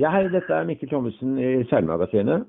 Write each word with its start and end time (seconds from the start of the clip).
Ja, 0.00 0.10
hei, 0.14 0.24
dette 0.32 0.54
er 0.54 0.64
Mikkel 0.68 0.88
Thommessen 0.90 1.36
i 1.40 1.48
Seilmagasinet. 1.70 2.46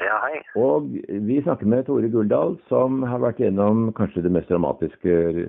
Ja, 0.00 0.18
hei. 0.22 0.38
Og 0.56 0.86
vi 1.26 1.40
snakker 1.42 1.66
med 1.68 1.84
Tore 1.88 2.08
Guldal, 2.12 2.54
som 2.70 3.02
har 3.02 3.18
vært 3.22 3.40
gjennom 3.42 3.88
kanskje 3.98 4.22
det 4.24 4.32
mest 4.32 4.48
dramatiske 4.52 5.48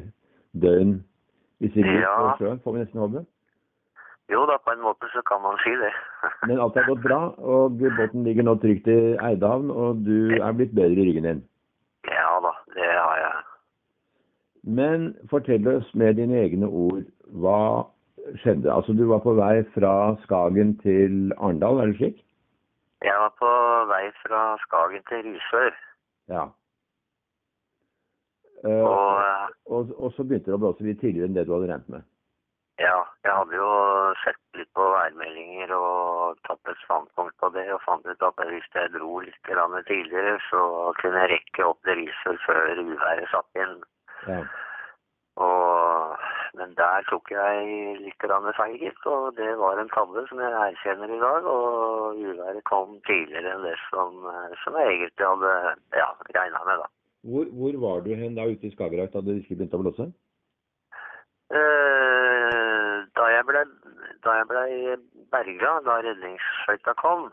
døgn 0.64 0.96
i 1.62 1.70
sitt 1.70 1.86
Ja. 1.86 2.16
på 2.18 2.40
sjøen, 2.42 2.60
får 2.64 2.74
vi 2.76 2.80
nesten 2.84 3.04
håpe. 3.04 3.26
Jo 4.30 4.44
da, 4.46 4.58
på 4.62 4.72
en 4.74 4.82
måte 4.84 5.08
så 5.14 5.22
kan 5.26 5.42
man 5.42 5.56
si 5.64 5.72
det. 5.80 5.92
Men 6.50 6.60
alt 6.60 6.76
har 6.78 6.90
gått 6.90 7.04
bra, 7.06 7.20
og 7.38 7.78
båten 7.80 8.24
ligger 8.26 8.44
nå 8.46 8.58
trygt 8.62 8.88
i 8.90 8.98
Eidehavn, 9.18 9.72
og 9.72 10.04
du 10.06 10.36
er 10.42 10.52
blitt 10.58 10.76
bedre 10.76 10.98
i 10.98 11.08
ryggen 11.10 11.24
din. 11.30 11.44
ja 12.10 12.36
da, 12.44 12.52
det 12.76 12.90
har 12.90 13.18
jeg. 13.22 13.46
Men 14.64 15.14
fortell 15.30 15.68
oss 15.72 15.88
med 15.96 16.18
dine 16.20 16.36
egne 16.44 16.68
ord, 16.68 17.06
hva 17.32 17.86
skjedde? 18.44 18.72
Altså, 18.74 18.94
du 18.94 19.06
var 19.10 19.22
på 19.26 19.34
vei 19.38 19.64
fra 19.76 19.94
Skagen 20.24 20.78
til 20.84 21.34
Arendal, 21.38 21.80
er 21.82 21.92
det 21.92 21.98
slik? 22.00 22.24
Jeg 23.04 23.16
var 23.24 23.34
på 23.40 23.52
vei 23.92 24.06
fra 24.24 24.46
Skagen 24.66 25.04
til 25.10 25.28
Risør, 25.28 25.76
Ja. 26.30 26.46
Eh, 28.68 28.84
og 28.84 29.12
eh, 29.24 29.50
og, 29.72 29.92
og 29.98 30.10
så 30.14 30.24
begynte 30.28 30.52
det 30.52 30.58
å 30.58 30.62
blåse 30.62 30.84
litt 30.84 31.00
tidligere 31.00 31.30
enn 31.30 31.36
det 31.38 31.46
du 31.48 31.54
hadde 31.56 31.70
regnet 31.70 31.94
med. 31.94 32.08
ja, 32.80 33.00
jeg 33.24 33.34
hadde 33.36 33.56
jo 33.56 33.70
sett 34.24 34.40
litt 34.60 34.70
på 34.78 34.84
værmeldinger 34.94 35.72
og 35.76 36.40
tatt 36.48 36.72
et 36.72 36.82
standpunkt 36.84 37.36
på 37.40 37.50
det, 37.56 37.66
og 37.76 37.82
fant 37.84 38.06
ut 38.08 38.26
at 38.28 38.44
hvis 38.52 38.68
jeg 38.76 38.92
dro 38.96 39.20
litt 39.20 39.40
tidligere, 39.88 40.38
så 40.50 40.62
kunne 41.02 41.24
jeg 41.24 41.32
rekke 41.34 41.66
opp 41.66 41.80
til 41.84 42.00
Risør 42.00 42.38
før 42.46 42.84
uværet 42.84 43.32
satt 43.32 43.62
inn. 43.64 43.76
Ja. 44.28 44.40
Og, 45.40 45.64
men 46.58 46.74
der 46.78 47.06
tok 47.10 47.30
jeg 47.32 47.98
litt 48.02 48.26
feil, 48.58 48.78
gitt, 48.82 49.02
og 49.06 49.36
det 49.38 49.50
var 49.60 49.80
en 49.80 49.92
tabbe 49.94 50.24
som 50.30 50.40
jeg 50.42 50.54
erkjenner 50.54 51.12
i 51.14 51.20
dag. 51.22 51.46
Og 51.46 52.18
uværet 52.18 52.64
kom 52.70 52.98
tidligere 53.10 53.54
enn 53.54 53.68
det 53.68 53.76
som, 53.90 54.24
eh, 54.32 54.56
som 54.64 54.78
jeg 54.80 54.96
egentlig 54.96 55.28
hadde 55.28 55.54
ja, 56.02 56.10
regna 56.38 56.64
med, 56.66 56.82
da. 56.84 56.88
Hvor, 57.30 57.46
hvor 57.60 57.78
var 57.84 58.02
du 58.02 58.16
hen 58.16 58.36
da 58.36 58.48
ute 58.48 58.68
i 58.68 58.72
Skagerrak 58.72 59.14
da 59.14 59.22
det 59.22 59.42
virkelig 59.42 59.58
begynte 59.60 59.80
å 59.80 59.84
blåse? 59.84 60.08
Eh, 61.50 62.98
da 63.18 63.28
jeg 63.34 63.46
ble, 63.50 63.64
da 64.24 64.36
jeg 64.40 64.50
ble 64.50 64.64
berga, 65.34 65.72
da 65.86 66.00
redningsskøyta 66.06 66.96
kom, 67.02 67.28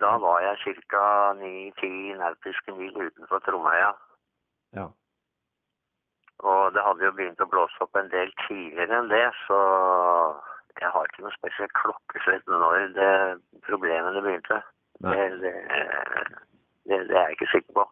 da 0.00 0.14
var 0.22 0.44
jeg 0.44 0.76
ca. 0.92 1.04
9-10 1.40 2.18
nautiske 2.20 2.74
mil 2.78 2.94
utenfor 3.08 3.42
Tromøya. 3.46 3.92
Ja. 4.76 4.86
Og 6.46 6.74
det 6.74 6.84
hadde 6.86 7.06
jo 7.08 7.14
begynt 7.18 7.42
å 7.42 7.50
blåse 7.50 7.82
opp 7.82 7.98
en 7.98 8.10
del 8.12 8.30
tidligere 8.46 9.00
enn 9.00 9.10
det, 9.10 9.26
så 9.46 9.58
jeg 10.78 10.90
har 10.94 11.08
ikke 11.08 11.24
noe 11.24 11.34
spesielt 11.34 11.74
klokkeslett 11.80 12.50
når 12.52 12.90
det 12.94 13.12
problemene 13.66 14.22
begynte. 14.22 14.60
Det, 15.02 15.24
det, 15.42 15.54
det, 16.86 16.98
det 17.08 17.16
er 17.16 17.24
jeg 17.30 17.38
ikke 17.38 17.52
sikker 17.52 17.80
på. 17.80 17.86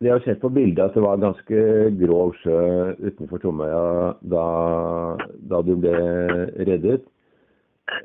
Vi 0.00 0.08
har 0.08 0.22
sett 0.24 0.40
på 0.40 0.48
bildet 0.48 0.80
at 0.84 0.94
det 0.96 1.02
var 1.04 1.18
ganske 1.20 1.62
grov 2.00 2.30
sjø 2.40 2.60
utenfor 3.04 3.42
Tromøya 3.42 3.82
da, 4.32 4.44
da 5.50 5.60
du 5.66 5.74
ble 5.82 5.92
reddet. 6.56 7.04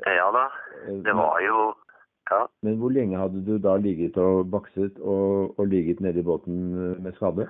Ja 0.04 0.26
da, 0.34 0.46
det 1.06 1.14
var 1.16 1.42
jo 1.46 1.72
Ja. 2.26 2.40
Men 2.66 2.80
hvor 2.80 2.90
lenge 2.90 3.18
hadde 3.20 3.38
du 3.46 3.52
da 3.62 3.76
ligget 3.78 4.16
og 4.18 4.48
bakset 4.50 4.96
og, 4.98 5.54
og 5.54 5.66
ligget 5.70 6.00
nede 6.02 6.18
i 6.18 6.26
båten 6.26 6.56
med 7.04 7.14
skade? 7.14 7.46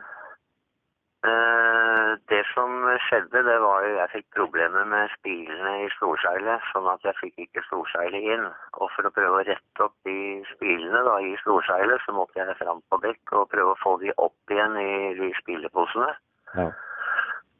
Eh, 1.25 1.86
Det 2.31 2.42
som 2.55 2.70
skjedde, 3.06 3.42
det 3.47 3.56
var 3.62 3.84
jo 3.84 3.97
jeg 3.97 4.11
fikk 4.12 4.27
problemer 4.36 4.86
med 4.89 5.11
spilene 5.17 5.72
i 5.84 5.89
storseilet, 5.97 6.64
sånn 6.73 6.89
at 6.91 7.05
jeg 7.06 7.19
fikk 7.20 7.42
ikke 7.45 7.64
storseilet 7.67 8.28
inn. 8.34 8.47
Og 8.81 8.91
for 8.95 9.08
å 9.08 9.12
prøve 9.14 9.41
å 9.41 9.47
rette 9.48 9.84
opp 9.84 9.95
de 10.08 10.17
spilene 10.55 11.03
da, 11.08 11.19
i 11.20 11.34
storseilet, 11.42 12.03
så 12.06 12.14
måtte 12.17 12.41
jeg 12.41 12.58
fram 12.61 12.81
på 12.91 13.00
dekk 13.05 13.34
og 13.41 13.50
prøve 13.53 13.75
å 13.75 13.81
få 13.83 13.97
de 14.03 14.14
opp 14.17 14.55
igjen 14.55 14.78
i 14.81 14.92
de 15.20 15.30
spileposene. 15.42 16.11
Ja. 16.57 16.70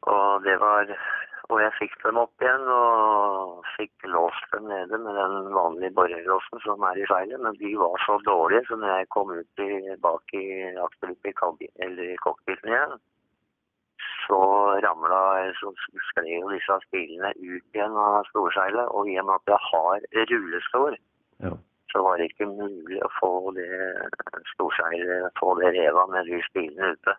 Og 0.07 0.43
det 0.47 0.59
var 0.63 0.97
Og 1.47 1.61
jeg 1.63 1.71
fikk 1.77 1.93
dem 2.03 2.17
opp 2.19 2.43
igjen 2.43 2.65
og 2.67 3.61
fikk 3.77 4.07
låst 4.11 4.49
dem 4.51 4.65
nede 4.67 4.97
med 4.99 5.15
den 5.15 5.53
vanlige 5.55 5.93
borrelåsen 5.95 6.59
som 6.65 6.83
er 6.83 6.99
i 6.99 7.05
seilet, 7.07 7.39
men 7.39 7.55
de 7.55 7.71
var 7.79 7.95
så 8.03 8.17
dårlige, 8.25 8.65
så 8.67 8.75
når 8.75 8.91
jeg 8.91 9.07
kom 9.15 9.31
ut 9.31 9.63
i, 9.63 9.69
bak 10.03 10.35
i 10.35 10.43
i 10.43 12.09
i 12.09 12.17
cockpiten 12.25 12.73
igjen, 12.73 12.97
så 14.27 14.39
ramla 14.83 15.21
så 15.59 15.71
skled 16.11 16.49
disse 16.51 16.79
spilene 16.87 17.31
ut 17.37 17.75
igjen 17.75 17.95
av 17.97 18.25
storseilet. 18.31 18.91
Og 18.91 19.09
i 19.09 19.17
og 19.21 19.29
med 19.29 19.39
at 19.39 19.53
jeg 19.53 19.61
har 19.69 20.07
rullestol, 20.31 20.97
ja. 21.45 21.53
så 21.93 22.03
var 22.05 22.19
det 22.19 22.29
ikke 22.31 22.49
mulig 22.51 22.99
å 23.03 23.13
få 23.19 23.31
det 23.57 23.69
storseilet, 24.53 25.31
få 25.39 25.55
det 25.61 25.73
revet 25.77 26.13
med 26.13 26.29
de 26.31 26.41
spilene 26.49 26.93
ute. 26.97 27.15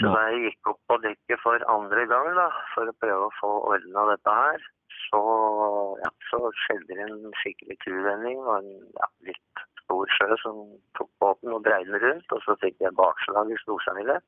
Så 0.00 0.08
da 0.08 0.20
jeg 0.32 0.46
gikk 0.46 0.70
opp 0.72 0.80
på 0.88 0.96
dekket 1.04 1.42
for 1.42 1.64
andre 1.68 2.06
gang 2.08 2.30
da, 2.38 2.48
for 2.72 2.88
å 2.88 2.96
prøve 3.02 3.26
å 3.28 3.34
få 3.36 3.50
ordna 3.74 4.06
dette 4.08 4.36
her, 4.38 4.70
så, 5.10 5.20
ja, 6.00 6.10
så 6.30 6.38
skjedde 6.64 6.96
det 6.96 7.04
en 7.04 7.34
skikkelig 7.42 7.76
kuvending 7.84 8.40
og 8.40 8.54
en 8.56 8.70
ja, 8.96 9.08
litt 9.28 9.64
stor 9.82 10.08
sjø 10.16 10.38
som 10.40 10.62
tok 10.96 11.10
båten 11.20 11.52
og 11.52 11.66
dreide 11.66 11.92
den 11.92 12.04
rundt, 12.06 12.32
og 12.32 12.40
så 12.46 12.56
fikk 12.64 12.80
jeg 12.80 12.96
bakslag 12.96 13.52
i 13.52 13.60
storseilet. 13.60 14.24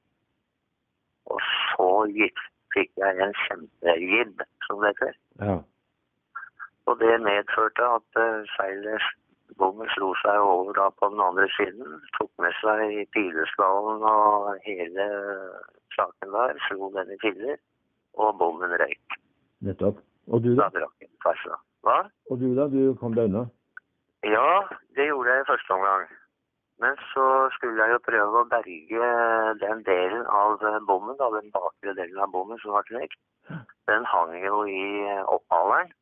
Og 1.33 1.41
så 1.49 1.91
gikk, 2.13 2.41
fikk 2.75 2.91
jeg 3.01 3.21
en 3.25 3.37
kjempegibb, 3.47 4.43
som 4.67 4.83
det 4.83 4.95
heter. 4.95 5.21
ja. 5.41 5.61
Og 6.85 6.99
det 7.01 7.15
medførte 7.25 7.85
at 7.97 8.19
uh, 8.21 8.43
seilet 8.59 9.05
bommen 9.59 9.89
slo 9.95 10.11
seg 10.21 10.41
over 10.41 10.73
da 10.77 10.91
på 10.99 11.09
den 11.13 11.23
andre 11.25 11.47
siden. 11.57 12.01
Tok 12.19 12.31
med 12.43 12.53
seg 12.61 12.97
pileskallen 13.17 14.05
og 14.09 14.51
hele 14.67 15.07
saken 15.97 16.35
der. 16.35 16.59
Slo 16.67 16.91
den 16.97 17.15
i 17.15 17.19
filler. 17.23 17.57
Og 18.21 18.37
bommen 18.39 18.77
røyk. 18.83 19.17
Nettopp. 19.65 20.03
Og 20.29 20.45
du 20.45 20.55
da. 20.57 20.69
Hva? 21.85 21.99
Og 22.31 22.41
du 22.41 22.51
da? 22.57 22.69
Du 22.73 22.95
kom 23.01 23.17
deg 23.17 23.31
unna? 23.31 23.47
Ja, 24.25 24.65
det 24.97 25.09
gjorde 25.09 25.33
jeg 25.33 25.45
i 25.45 25.49
første 25.49 25.75
omgang. 25.77 26.07
Men 26.83 26.97
så 27.13 27.25
skulle 27.55 27.85
jeg 27.85 27.95
jo 27.95 28.05
prøve 28.07 28.41
å 28.41 28.49
berge 28.51 29.11
den 29.61 29.85
delen 29.87 30.25
av 30.27 30.63
bommen, 30.89 31.17
da, 31.21 31.29
den 31.37 31.53
bakre 31.55 31.95
delen 31.95 32.19
av 32.19 32.33
bommen 32.35 32.59
som 32.63 32.75
var 32.75 32.87
knekt. 32.89 33.21
Den 33.91 34.07
hang 34.09 34.33
jo 34.43 34.65
i 34.67 34.85
opphaleren 35.31 35.93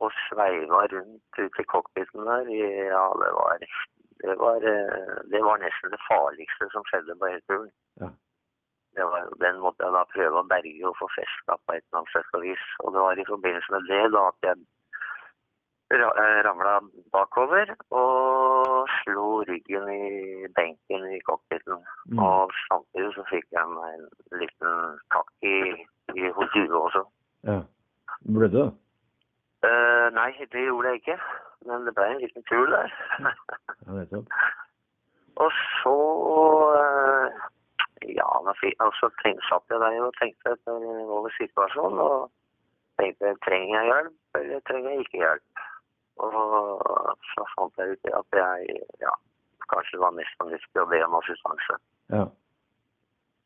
og 0.00 0.12
sveiva 0.26 0.84
rundt 0.92 1.38
ute 1.38 1.62
i 1.62 1.68
cockpiten 1.72 2.28
der. 2.28 2.48
Ja, 2.90 3.04
det 3.22 3.30
var, 3.36 3.64
det 4.24 4.36
var, 4.40 4.66
eh, 4.72 5.14
det 5.32 5.42
var 5.44 5.62
nesten 5.62 5.92
det 5.94 6.00
farligste 6.08 6.68
som 6.72 6.84
skjedde 6.88 7.16
på 7.20 7.30
hele 7.30 7.44
turen. 7.48 7.70
Ja. 8.00 8.10
Det 8.98 9.06
var, 9.06 9.28
den 9.44 9.60
måtte 9.64 9.86
jeg 9.86 9.94
da 9.94 10.02
prøve 10.12 10.40
å 10.40 10.48
berge 10.50 10.88
og 10.88 10.96
få 10.98 11.06
festa 11.14 11.56
på 11.64 11.76
et 11.76 11.84
eller 11.84 12.00
annet 12.00 12.14
sett 12.16 12.38
og 12.38 12.44
vis. 12.44 12.64
Og 12.82 12.94
det 12.94 13.04
var 13.04 13.20
i 13.20 13.28
forbindelse 13.28 13.76
med 13.76 13.86
det 13.92 14.02
da 14.16 14.24
at 14.32 14.48
jeg 14.48 14.64
ramla 15.90 16.80
bakover 17.12 17.74
og 17.90 18.88
slo 19.00 19.42
ryggen 19.48 19.88
i 19.90 20.46
benken 20.54 21.06
i 21.12 21.20
cockpiten. 21.20 21.82
Mm. 22.12 22.18
Og 22.18 22.50
samtidig 22.68 23.14
så 23.14 23.24
fikk 23.30 23.46
jeg 23.50 23.66
meg 23.74 23.94
en 23.98 24.08
liten 24.38 24.98
kakk 25.10 25.30
i, 25.42 25.56
i 26.14 26.30
hodet 26.30 26.70
også. 26.70 27.04
Ja. 27.44 27.60
Ble 28.26 28.48
det? 28.52 28.70
Uh, 29.64 30.08
nei, 30.16 30.30
det 30.52 30.64
gjorde 30.64 30.88
jeg 30.88 31.02
ikke. 31.02 31.18
Men 31.66 31.86
det 31.86 31.94
ble 31.94 32.06
en 32.08 32.22
liten 32.24 32.42
kul 32.48 32.70
der. 32.72 32.92
Ja, 33.86 33.92
nettopp. 33.96 34.28
og 35.36 35.50
så 35.80 35.96
uh, 36.76 37.48
Ja, 38.08 38.28
da 38.46 38.52
fikk, 38.60 38.76
og 38.84 38.92
så 38.96 39.08
tenk, 39.22 39.40
satt 39.48 39.72
jeg 39.72 39.80
der 39.80 39.96
og 40.04 40.14
tenkte 40.20 40.54
over 40.68 41.32
situasjonen. 41.36 41.98
Og 41.98 42.30
tenkte 43.00 43.34
trenger 43.46 43.76
jeg 43.76 43.90
hjelp, 43.90 44.16
eller 44.40 44.62
trenger 44.68 44.90
jeg 44.90 45.06
ikke 45.06 45.22
hjelp? 45.24 45.66
Og 46.20 47.16
så 47.32 47.46
fant 47.54 47.80
jeg 47.80 47.96
ut 47.96 48.12
at 48.20 48.38
jeg 48.42 48.82
ja, 49.04 49.14
kanskje 49.72 50.02
var 50.02 50.16
mest 50.18 50.36
fornuftig 50.40 50.82
å 50.82 50.88
be 50.90 51.00
om 51.06 51.18
assistanse. 51.20 51.78
Ja. 52.12 52.26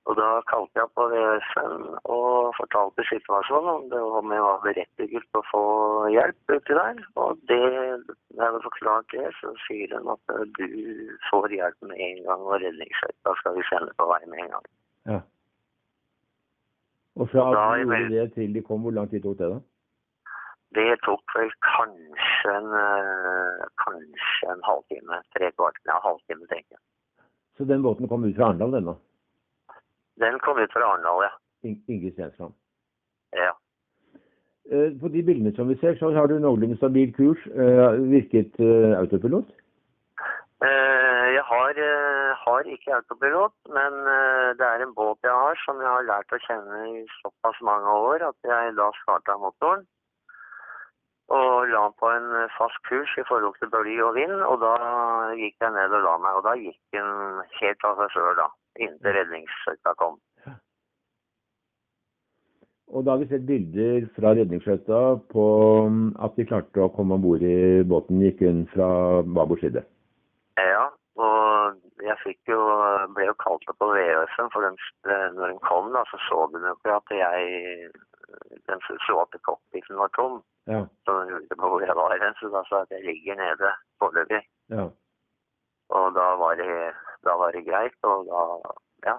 Og 0.05 0.19
da 0.19 0.29
kalte 0.50 0.82
jeg 0.82 0.91
på 0.99 1.05
VS-en 1.09 1.85
og 2.12 2.50
fortalte 2.59 3.06
situasjonen 3.09 3.71
om 3.73 3.85
det 3.93 4.00
om 4.19 4.32
jeg 4.37 4.43
var 4.44 4.59
berettiget 4.67 5.25
til 5.31 5.41
å 5.41 5.47
få 5.49 5.62
hjelp 6.12 6.53
uti 6.53 6.76
der. 6.76 7.00
Og 7.23 7.38
det, 7.49 7.61
når 8.37 8.43
jeg 8.43 8.50
hadde 8.50 8.65
forklart 8.67 9.15
det, 9.15 9.31
så 9.38 9.53
sier 9.65 9.94
hun 9.97 10.11
at 10.12 10.35
eh, 10.35 10.44
du 10.59 10.67
får 11.31 11.49
hjelp 11.56 11.88
med 11.88 12.03
en 12.09 12.20
gang 12.27 12.44
og 12.50 12.59
redningsskøyta 12.61 13.37
skal 13.41 13.56
vi 13.56 13.65
sende 13.70 13.97
på 13.97 14.11
vei 14.12 14.20
med 14.27 14.44
en 14.44 14.53
gang. 14.56 14.69
ja. 15.15 15.23
Og 17.15 17.29
fra 17.31 17.43
Da 17.55 17.65
at 17.73 17.79
du 17.79 17.93
gjorde 17.94 18.11
det 18.11 18.32
til 18.35 18.55
de 18.55 18.61
kom, 18.67 18.81
hvor 18.82 18.91
lang 18.91 19.11
tid 19.11 19.23
tok 19.23 19.38
det 19.38 19.49
da? 19.53 19.59
Det 20.75 20.94
tok 21.06 21.35
vel 21.38 21.53
kanskje 21.62 22.24
en, 22.52 22.67
eh, 22.81 23.64
kanskje 23.85 24.50
en 24.52 24.62
halvtime, 24.69 25.20
tre 25.37 25.50
kvart, 25.56 25.79
ja, 25.87 25.99
halvtime 26.05 26.46
tenker 26.50 26.76
jeg. 26.76 26.82
Så 27.56 27.64
den 27.64 27.82
båten 27.82 28.08
kom 28.08 28.25
ut 28.25 28.37
fra 28.37 28.49
Arendal, 28.50 28.73
den 28.73 28.88
da? 28.91 28.94
Den 30.20 30.38
kom 30.38 30.58
ut 30.58 30.73
fra 30.73 30.85
Arendal, 30.93 31.23
ja. 31.23 31.32
In 31.62 31.82
Ingrid 31.88 32.12
Stensland. 32.12 32.55
ja. 33.32 33.52
Eh, 34.70 34.91
På 35.00 35.08
de 35.08 35.23
bildene 35.23 35.55
som 35.56 35.69
vi 35.69 35.76
ser, 35.76 35.94
så 35.99 36.12
har 36.14 36.26
du 36.26 36.38
noenlunde 36.38 36.76
stabil 36.76 37.12
kurs. 37.12 37.41
Eh, 37.46 38.00
Virket 38.11 38.61
autopilot? 38.99 39.44
Jeg 40.64 41.43
har, 41.44 41.75
har 42.44 42.62
ikke 42.64 42.94
autopilot, 42.94 43.52
men 43.69 43.93
det 44.56 44.64
er 44.64 44.82
en 44.82 44.94
båt 44.94 45.19
jeg 45.23 45.31
har 45.31 45.58
som 45.64 45.81
jeg 45.82 45.91
har 45.91 46.06
lært 46.08 46.32
å 46.32 46.38
kjenne 46.46 46.79
i 46.88 47.02
såpass 47.20 47.58
mange 47.61 47.91
år 47.91 48.23
at 48.29 48.38
jeg 48.49 48.73
da 48.79 48.87
starta 49.02 49.37
motoren. 49.37 49.85
Og 51.32 51.71
la 51.73 51.87
på 51.97 52.11
en 52.12 52.26
eh, 52.37 52.53
fast 52.59 52.76
kurs 52.88 53.12
i 53.17 53.25
forhold 53.29 53.56
til 53.56 53.71
bølge 53.73 54.05
og 54.05 54.12
vind, 54.19 54.35
og 54.44 54.59
da 54.61 54.75
gikk 55.38 55.56
jeg 55.65 55.73
ned 55.73 55.97
og 55.97 56.05
la 56.05 56.19
meg. 56.21 56.37
Og 56.37 56.44
da 56.44 56.53
gikk 56.61 56.81
den 56.93 57.41
helt 57.61 57.87
av 57.88 58.03
seg 58.03 58.12
sjøl, 58.12 58.35
da. 58.43 58.50
Inntil 58.85 59.17
redningsskøyta 59.17 59.94
kom. 60.03 60.19
Og 62.94 63.06
da 63.06 63.15
har 63.15 63.23
vi 63.23 63.31
sett 63.31 63.47
bilder 63.49 64.05
fra 64.15 64.35
redningsskøyta 64.37 65.00
på 65.32 65.47
mm, 65.91 66.05
at 66.26 66.37
de 66.37 66.47
klarte 66.50 66.85
å 66.85 66.93
komme 66.93 67.17
om 67.17 67.25
bord 67.25 67.43
i 67.43 67.81
båten. 67.88 68.20
Gikk 68.23 68.44
hun 68.44 68.67
fra 68.75 68.88
babord 69.25 69.65
side. 69.65 69.82
Ja, 70.61 70.91
og 71.19 71.81
jeg 72.05 72.20
fikk 72.20 72.53
jo, 72.53 72.61
ble 73.17 73.31
jo 73.31 73.37
kalt 73.41 73.65
opp 73.70 73.81
på 73.81 73.88
VØF-en, 73.91 74.50
for 74.53 74.67
den, 74.67 74.77
når 75.38 75.55
den 75.55 75.62
kom 75.65 75.88
da, 75.97 76.05
så 76.11 76.20
så 76.29 76.44
den 76.53 76.69
jo 76.69 76.75
ikke 76.77 76.99
at 76.99 77.15
jeg, 77.17 77.88
den 78.69 78.85
at 78.85 79.38
cockpiten 79.49 79.99
var 79.99 80.12
tom. 80.19 80.43
Ja. 80.66 80.81
Så 81.05 81.14
lurte 81.28 81.56
på 81.61 81.69
hvor 81.69 81.81
jeg 81.84 81.96
var 81.96 82.14
hen, 82.22 82.37
så 82.40 82.49
da 82.52 82.62
sa 82.69 82.82
jeg 82.82 82.87
at 82.87 82.94
jeg 82.96 83.06
ligger 83.08 83.40
nede 83.40 83.72
foreløpig. 84.00 84.43
ja. 84.76 84.88
Og 85.88 86.14
da 86.16 86.26
var 86.40 86.55
det, 86.56 86.94
da 87.25 87.32
var 87.37 87.52
det 87.52 87.66
greit, 87.66 87.99
og 88.02 88.25
da, 88.26 88.44
ja, 89.05 89.16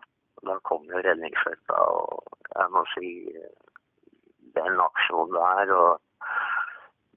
da 0.48 0.56
kom 0.70 0.88
jo 0.90 1.02
redningsskøyta, 1.06 1.78
og 1.78 2.24
jeg 2.56 2.72
må 2.74 2.82
si, 2.94 3.12
den 4.58 4.82
aksjonen 4.88 5.38
der, 5.38 5.74
og 5.76 6.00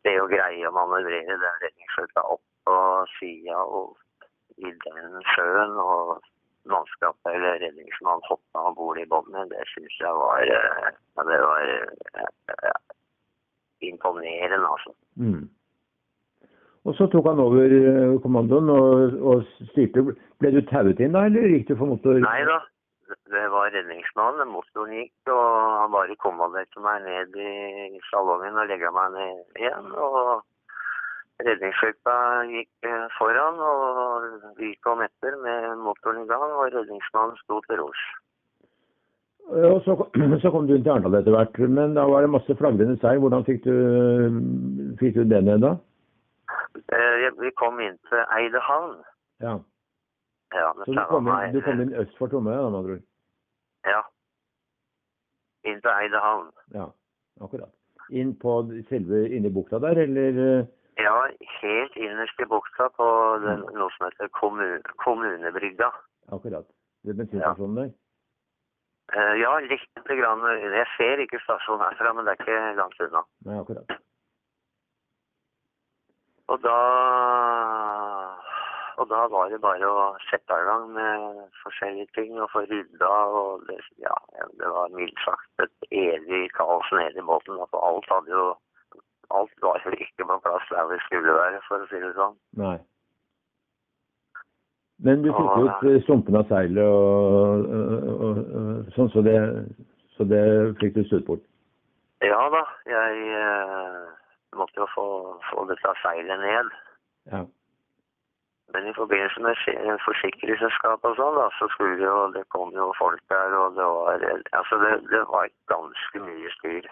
det 0.04 0.14
å 0.20 0.28
greie 0.28 0.69
å 0.69 0.74
manøvrere 0.76 1.38
den 1.40 1.62
redningsskøyta 1.64 2.26
opp 2.34 2.44
på 2.69 2.76
sida 3.16 3.56
og 3.64 3.96
i 4.60 4.74
den 4.84 5.16
sjøen, 5.32 5.81
og 5.81 6.19
mannskapet 6.69 7.32
eller 7.32 7.60
redningsmannen 7.64 8.28
hoppa 8.28 8.69
om 8.69 8.76
bord 8.76 9.00
i 9.00 9.06
båndet, 9.08 9.48
det 9.52 9.64
syns 9.72 9.96
jeg 10.02 10.14
var, 10.20 10.44
eh, 10.44 10.92
ja, 11.16 11.24
det 11.31 11.40
var 11.44 11.72
ja. 11.72 12.28
eh, 12.52 12.78
imponerende, 13.84 14.66
altså. 14.66 14.94
Mm. 15.16 15.46
Og 16.88 16.94
så 16.96 17.06
tok 17.12 17.26
han 17.28 17.40
over 17.42 17.75
eh, 17.75 18.16
kommandoen 18.25 18.70
og, 18.72 19.14
og 19.20 19.46
styrte. 19.72 20.04
Ble 20.40 20.52
du 20.54 20.60
tauet 20.70 21.00
inn 21.04 21.16
da, 21.16 21.26
eller 21.28 21.50
gikk 21.52 21.70
du 21.70 21.75
for 21.76 21.90
motor? 21.90 22.20
Nei 22.22 22.42
da, 22.48 22.60
det 23.32 23.44
var 23.52 23.72
redningsmannen. 23.75 24.52
Motoren 24.52 24.94
gikk, 24.96 25.32
og 25.32 25.48
han 25.82 25.92
bare 25.92 26.16
kommanderte 26.22 26.84
meg 26.84 27.02
ned 27.04 27.36
i 27.42 28.00
salongen 28.08 28.56
og 28.62 28.70
legga 28.70 28.92
meg 28.94 29.19
ned 29.19 29.60
igjen. 29.60 29.90
Og 29.98 31.44
redningsskøyta 31.44 32.16
gikk 32.54 32.88
eh, 32.88 33.04
foran, 33.19 33.60
og 33.60 34.56
vi 34.60 34.72
kom 34.86 35.04
etter 35.04 35.36
med 35.44 35.84
motoren 35.84 36.24
i 36.24 36.31
gang, 36.31 36.56
og 36.56 36.72
redningsmannen 36.72 37.36
sto 37.44 37.60
til 37.66 37.82
rors. 37.82 38.06
Og 39.48 39.80
så, 39.84 39.94
så 40.42 40.50
kom 40.52 40.66
du 40.68 40.74
inn 40.76 40.82
til 40.84 40.92
Arendal 40.92 41.18
etter 41.20 41.32
hvert, 41.34 41.58
men 41.72 41.94
da 41.96 42.04
var 42.10 42.24
det 42.24 42.30
masse 42.34 42.56
flagrende 42.58 42.98
seier. 43.00 43.20
Hvordan 43.22 43.46
fikk 43.48 43.62
du, 43.64 43.74
fikk 45.00 45.14
du 45.16 45.24
det 45.30 45.40
ned 45.46 45.62
da? 45.64 45.74
Eh, 46.92 47.28
Vi 47.40 47.50
kom 47.56 47.80
inn 47.80 47.96
til 48.10 48.20
Eidehavn. 48.36 48.98
Ja. 49.44 49.58
Ja, 50.54 50.68
Så 50.84 50.92
du 50.92 51.00
kom, 51.10 51.26
inn, 51.28 51.52
du 51.52 51.60
kom 51.64 51.80
inn 51.84 51.92
øst 52.00 52.16
for 52.18 52.30
Tromøya, 52.32 52.60
da, 52.62 52.68
med 52.72 52.78
andre 52.78 52.94
ord? 52.96 53.04
Ja. 53.88 54.00
Inn 55.68 55.80
til 55.84 55.92
Eidehavn. 55.92 56.48
Ja, 56.76 56.86
akkurat. 57.44 57.72
Inn 58.16 58.32
på 58.40 58.54
selve 58.88 59.26
inne 59.28 59.50
i 59.50 59.52
bukta 59.52 59.80
der, 59.84 60.00
eller? 60.06 60.38
Ja, 60.98 61.14
helt 61.60 61.96
innerst 62.00 62.40
i 62.40 62.46
bukta 62.48 62.88
på 62.96 63.08
den, 63.44 63.60
noe 63.76 63.92
som 63.96 64.08
heter 64.08 64.30
kommun, 64.40 64.80
Kommunebrygga. 65.04 65.90
Akkurat. 66.32 66.64
Ved 67.04 67.20
bensinstasjonen 67.20 67.76
der? 67.82 67.90
Eh, 69.16 69.34
Ja, 69.40 69.55
litt 69.64 70.05
grann. 70.05 70.43
Jeg 70.60 70.87
ser 70.96 71.22
ikke 71.25 71.40
stasjonen 71.44 71.87
herfra, 71.87 72.12
men 72.12 72.26
det 72.26 72.34
er 72.34 72.43
ikke 72.43 72.76
langt 72.76 73.00
unna. 73.00 73.22
Nei, 73.49 73.56
akkurat. 73.62 73.96
Og 76.49 76.60
da, 76.64 76.76
og 79.00 79.08
da 79.10 79.25
var 79.32 79.50
det 79.52 79.60
bare 79.60 79.88
å 79.88 80.05
sette 80.31 80.56
i 80.60 80.64
gang 80.69 80.87
med 80.94 81.43
forskjellige 81.62 82.08
ting 82.16 82.38
og 82.40 82.49
få 82.52 82.62
rydda. 82.70 83.10
Og 83.40 83.66
det, 83.69 83.76
ja, 84.05 84.14
det 84.60 84.70
var 84.76 84.94
mildt 84.96 85.20
sagt 85.25 85.64
et 85.66 85.90
evig 85.93 86.46
kaos 86.56 86.88
nede 86.96 87.20
i 87.20 87.26
båten. 87.32 87.60
Altså, 87.60 87.81
alt 87.90 88.08
hadde 88.12 88.34
jo 88.37 88.49
Alt 89.37 89.52
var 89.60 89.76
jo 89.84 89.90
ikke 89.93 90.25
på 90.25 90.37
plass 90.40 90.69
der 90.72 90.87
det 90.88 90.96
skulle 91.05 91.34
være, 91.37 91.58
for 91.66 91.82
å 91.84 91.88
si 91.90 91.99
det 92.00 92.14
sånn. 92.16 92.37
Nei. 92.56 92.78
Men 95.06 95.22
du 95.22 95.28
fikk 95.30 95.82
ut 95.86 96.02
stumpene 96.06 96.40
av 96.42 96.48
seilet 96.50 96.82
og, 96.82 97.68
og, 97.70 98.38
og, 98.58 98.88
sånn, 98.96 99.10
så 99.14 99.22
det, 99.22 99.36
så 100.16 100.26
det 100.26 100.42
fikk 100.80 100.96
du 100.96 101.04
stutt 101.06 101.26
bort? 101.28 101.44
Ja 102.26 102.40
da, 102.50 102.64
jeg 102.90 103.20
eh, 103.38 104.00
måtte 104.58 104.80
jo 104.82 104.88
få, 104.96 105.06
få 105.52 105.68
dette 105.70 105.92
seilet 106.02 106.42
ned. 106.42 106.72
Ja. 107.30 107.44
Men 108.74 108.90
i 108.90 108.94
forbindelse 108.98 109.40
med 109.46 109.56
se- 109.62 109.98
forsikringsselskapet 110.04 111.06
og 111.12 111.16
sånn, 111.16 111.38
da, 111.38 111.46
så 111.56 111.70
skulle 111.72 112.02
jo 112.02 112.16
Det 112.34 112.42
kom 112.52 112.74
jo 112.76 112.90
folk 112.98 113.22
der, 113.32 113.54
og 113.56 113.78
det 113.78 113.86
var 113.86 114.26
Altså, 114.58 114.80
det, 114.82 114.90
det 115.14 115.22
var 115.30 115.46
ganske 115.72 116.24
mye 116.26 116.50
styr. 116.58 116.90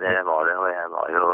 Det 0.00 0.16
var 0.26 0.48
det, 0.48 0.56
og 0.58 0.66
jeg 0.72 0.88
var 0.96 1.12
jo 1.12 1.28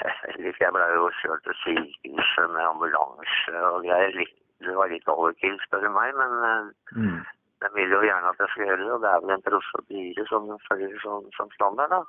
Jeg 0.62 0.72
ble 0.78 0.86
jo 0.94 1.10
kjørt 1.20 1.42
til 1.44 1.58
sykehuset 1.66 2.54
med 2.54 2.64
ambulanse 2.70 3.64
og 3.74 3.82
greier. 3.84 4.14
Litt- 4.22 4.44
Det 4.60 4.74
var 4.76 4.88
litt 4.90 5.08
overkill, 5.08 5.58
spør 5.66 5.84
du 5.86 5.90
meg, 5.94 6.14
men 6.18 6.32
eh, 6.50 6.70
Mm. 6.98 7.18
de 7.62 7.68
vil 7.74 7.90
jo 7.94 8.00
gjerne 8.02 8.28
at 8.32 8.38
jeg 8.42 8.48
skal 8.52 8.66
gjøre 8.66 8.82
det, 8.84 8.92
og 8.92 9.00
det 9.02 9.10
er 9.12 9.20
vel 9.24 9.30
en 9.36 9.42
prosedyre 9.46 10.24
som 10.26 10.48
følger 10.68 10.98
som, 11.02 11.24
som 11.36 11.50
standard, 11.54 11.90
da. 11.90 12.02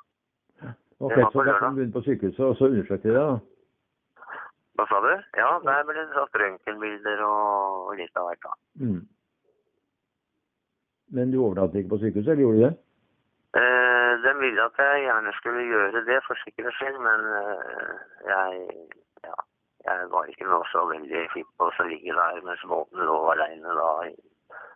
Ok, 1.00 1.16
Det 1.16 1.28
så 1.34 1.44
da 1.46 1.54
kan 1.60 1.72
du 1.74 1.75
begynne 1.80 1.94
på 1.96 2.01
sykehuset, 2.07 2.46
og 2.46 2.56
så 2.60 2.66
undersøkte 2.72 3.07
de 3.07 3.13
det, 3.16 3.22
da? 3.24 3.38
Hva 4.80 4.86
sa 4.88 5.00
du? 5.04 5.10
Ja, 5.38 5.48
der 5.63 5.84
ble 5.88 5.96
det 6.00 6.10
tatt 6.16 6.36
røntgenbilder 6.42 7.22
og, 7.28 7.88
og 7.90 7.96
litt 8.00 8.16
av 8.19 8.28
hvert, 8.30 8.44
da. 8.46 8.54
Mm. 8.84 9.02
Men 11.12 11.31
du 11.34 11.40
overnattet 11.42 11.81
ikke 11.81 11.94
på 11.95 12.02
sykehuset, 12.04 12.31
eller 12.34 12.44
gjorde 12.45 12.60
du 12.60 12.66
det? 12.68 12.74
Eh, 13.60 14.12
de 14.24 14.34
ville 14.40 14.62
at 14.69 14.78
jeg 14.78 15.06
gjerne 15.07 15.31
skulle 15.40 15.63
gjøre 15.72 16.04
det 16.06 16.19
for 16.28 16.38
sikkerhets 16.44 16.78
skyld, 16.78 17.00
men 17.02 17.24
eh, 17.40 17.94
jeg, 18.30 18.68
ja, 19.25 19.38
jeg 19.86 20.09
var 20.12 20.28
ikke 20.31 20.48
noe 20.50 20.66
så 20.71 20.83
veldig 20.90 21.24
flink 21.33 21.48
på 21.57 21.69
å 21.69 21.88
ligge 21.88 22.16
der 22.18 22.42
mens 22.45 22.66
båten 22.68 23.06
lå 23.07 23.18
alene 23.33 23.78
da 23.80 23.90
i 24.09 24.14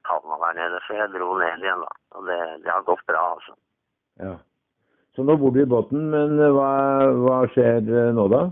havna 0.08 0.40
der 0.46 0.58
nede, 0.62 0.80
så 0.86 0.98
jeg 0.98 1.12
dro 1.14 1.36
ned 1.40 1.64
igjen 1.64 1.84
da. 1.84 1.92
Og 2.18 2.26
det, 2.28 2.40
det 2.64 2.72
har 2.72 2.88
gått 2.88 3.06
bra, 3.10 3.24
altså. 3.36 3.56
Ja. 4.22 4.34
Så 5.16 5.24
nå 5.24 5.36
bor 5.38 5.54
du 5.54 5.62
i 5.62 5.70
båten, 5.70 6.10
men 6.14 6.40
eh, 6.42 6.52
hva, 6.56 6.70
hva 7.24 7.40
skjer 7.54 7.86
eh, 7.86 8.12
nå 8.18 8.28
da? 8.34 8.44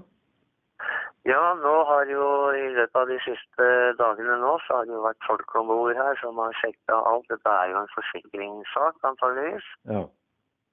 Ja, 1.30 1.42
nå 1.58 1.74
har 1.86 2.10
jo 2.10 2.24
i 2.58 2.64
løpet 2.74 2.98
av 2.98 3.10
de 3.10 3.18
siste 3.22 3.66
dagene 4.00 4.40
nå, 4.42 4.56
så 4.66 4.80
har 4.80 4.88
det 4.90 4.96
jo 4.96 5.04
vært 5.04 5.28
folk 5.28 5.56
om 5.60 5.70
bord 5.70 5.94
her 5.98 6.18
som 6.22 6.40
har 6.42 6.56
sjekka 6.58 6.98
alt. 7.12 7.28
Dette 7.30 7.54
er 7.62 7.74
jo 7.74 7.82
en 7.82 7.92
forsikringssak, 7.94 8.98
antageligvis. 9.12 9.68
Ja. 9.92 10.08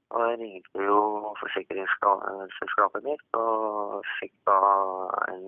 Og 0.08 0.22
jeg 0.24 0.38
ringte 0.40 0.84
jo 0.88 1.00
forsikringsselskapet 1.40 3.04
mitt 3.04 3.36
og 3.36 4.06
fikk 4.16 4.32
da 4.48 4.56
en 5.34 5.42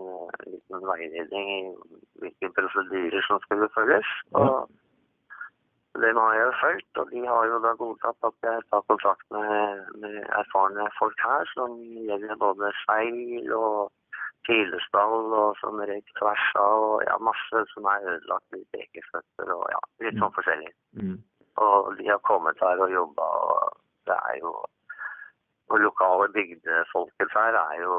liten 0.45 0.85
veiledning 0.91 1.49
i 1.55 1.61
hvilke 2.21 2.51
prosedyrer 2.59 3.25
som 3.29 3.41
skulle 3.47 3.71
følges. 3.77 4.11
Og 4.37 4.69
dem 6.05 6.21
har 6.23 6.35
jeg 6.37 6.59
fulgt, 6.61 7.01
og 7.01 7.07
de 7.15 7.23
har 7.27 7.49
jo 7.51 7.63
da 7.65 7.73
godtatt 7.79 8.29
at 8.29 8.37
jeg 8.51 8.67
tar 8.69 8.85
kontakt 8.93 9.25
med, 9.37 9.81
med 10.03 10.21
erfarne 10.43 10.91
folk 10.99 11.25
her 11.25 11.49
som 11.55 11.81
gjelder 12.11 12.37
både 12.45 12.71
seil 12.85 13.51
og 13.57 13.89
pilestall 14.47 15.35
og 15.41 15.59
som 15.61 15.81
røyk 15.91 16.15
tvers 16.21 16.47
av, 16.61 16.85
og 16.93 17.03
ja, 17.09 17.17
masse 17.31 17.65
som 17.73 17.89
er 17.93 18.07
ødelagt 18.15 18.57
i 18.57 18.63
bekeføtter 18.77 19.53
og 19.57 19.67
ja, 19.73 19.83
litt 20.05 20.21
sånn 20.21 20.37
forskjellig. 20.37 20.73
Mm. 21.01 21.19
Og 21.61 21.91
de 21.99 22.07
har 22.09 22.23
kommet 22.29 22.63
her 22.65 22.81
og 22.81 22.95
jobba, 22.95 23.27
og 23.51 23.60
det 24.11 24.19
er 24.33 24.37
jo 24.43 24.53
Og 25.71 25.79
lokale 25.79 26.27
bygdefolket 26.35 27.31
her 27.39 27.55
er 27.61 27.77
jo, 27.79 27.97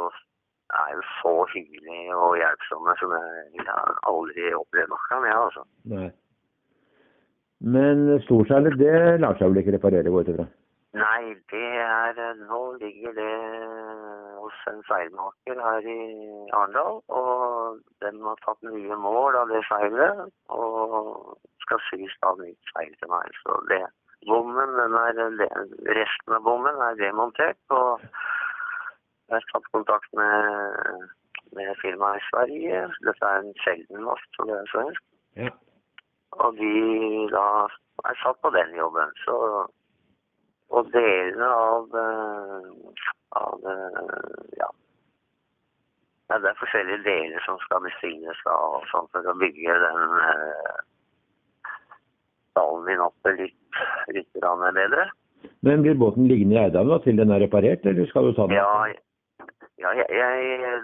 er 0.76 0.90
jo 0.96 1.04
så 1.22 1.32
hyggelige 1.54 2.16
og 2.20 2.34
hjelpsomme 2.36 2.96
som 3.00 3.14
jeg, 3.16 3.46
jeg 3.56 3.68
har 3.70 3.94
aldri 4.12 4.50
opplevd 4.58 4.92
noe 4.92 5.20
med, 5.24 5.32
altså. 5.38 5.64
Nei. 5.94 6.10
Men 7.76 8.02
storseilet, 8.26 8.76
det 8.82 9.22
lar 9.24 9.38
seg 9.40 9.54
vel 9.54 9.62
ikke 9.62 9.78
reparere, 9.78 10.12
går 10.12 10.24
jeg 10.26 10.28
ut 10.28 10.34
ifra? 10.34 10.48
Nei, 11.00 11.24
det 11.54 11.68
er 11.80 12.20
Nå 12.42 12.60
ligger 12.82 13.14
det 13.16 13.32
hos 14.42 14.58
en 14.74 14.82
seilmaker 14.90 15.62
her 15.64 15.88
i 15.88 16.00
Arendal, 16.52 17.00
og 17.08 17.80
den 18.04 18.20
har 18.26 18.42
tatt 18.44 18.60
nye 18.68 18.98
mål 19.00 19.38
av 19.46 19.54
det 19.54 19.62
seilet, 19.70 20.26
og 20.52 21.38
skal 21.64 21.80
sys 21.88 22.18
av 22.28 22.42
nytt 22.44 22.74
seil 22.74 22.92
til 23.00 23.14
meg. 23.16 23.32
Så 23.46 23.62
det 23.72 23.84
Bommen, 24.30 24.76
den 24.78 24.94
er, 24.94 25.14
det- 25.18 25.31
resten 25.98 26.36
av 26.38 26.46
bommen 26.46 26.78
er 26.90 27.00
demontert, 27.00 27.60
og 27.70 28.04
Jeg 29.32 29.40
har 29.40 29.46
tatt 29.54 29.68
kontakt 29.72 30.10
med, 30.20 31.04
med 31.56 31.70
firmaet 31.80 32.20
i 32.20 32.26
Sverige. 32.28 32.80
Dette 33.08 33.30
er 33.30 33.38
en 33.40 33.54
sjelden 33.64 34.04
mast, 34.04 34.28
så 34.36 34.44
det 34.50 34.58
er 34.58 34.72
svensk. 34.74 35.04
Ja. 35.40 35.54
Og 36.44 36.58
de 36.58 36.72
da 37.32 37.46
er 38.10 38.20
satt 38.20 38.42
på 38.44 38.52
den 38.52 38.76
jobben. 38.76 39.14
Så, 39.24 39.38
og 40.76 40.92
delene 40.92 41.48
av, 41.48 41.96
eh, 42.02 43.00
av 43.40 43.72
eh, 43.72 44.36
ja. 44.60 44.70
ja. 46.28 46.38
Det 46.44 46.52
er 46.52 46.60
forskjellige 46.60 47.04
deler 47.08 47.48
som 47.48 47.60
skal 47.64 47.84
bestilles 47.88 48.44
da, 48.44 48.58
og 48.76 48.88
sånn 48.92 49.08
for 49.16 49.32
å 49.32 49.40
bygge 49.40 49.80
den 49.86 50.20
eh, 50.28 50.84
stallen 52.52 52.88
din 52.88 53.04
opp 53.04 53.32
litt, 53.40 53.82
litt 54.16 54.40
bedre. 54.40 55.08
Men 55.62 55.84
blir 55.86 56.00
båten 56.02 56.28
liggende 56.30 56.58
i 56.58 56.64
Eidam 56.64 56.90
da, 56.90 56.98
til 57.04 57.20
den 57.22 57.32
er 57.34 57.44
reparert, 57.44 57.86
eller 57.86 58.10
skal 58.10 58.28
du 58.28 58.34
ta 58.34 58.48
den? 58.50 58.58
Ja, 58.58 59.46
ja 59.84 59.94
jeg, 60.00 60.08
jeg, 60.10 60.82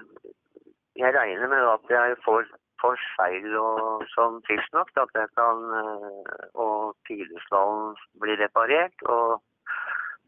jeg 1.02 1.14
regner 1.16 1.50
med 1.50 1.66
at 1.72 1.94
jeg 1.96 2.18
får, 2.26 2.46
får 2.82 3.02
seil 3.16 3.58
og 3.58 4.06
sånn 4.14 4.38
tidsnok 4.50 4.94
til 4.94 5.06
at 5.08 5.20
jeg 5.22 5.34
kan 5.40 5.66
eh, 5.82 6.46
Og 6.62 6.94
tidestallen 7.10 7.98
blir 8.22 8.38
reparert. 8.44 9.06
Og 9.10 9.42